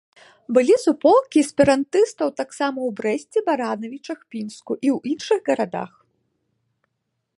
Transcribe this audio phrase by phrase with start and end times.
[0.57, 5.91] Былі суполкі эсперантыстаў таксама ў Брэсце, Баранавічах, Пінску і ў іншых гарадах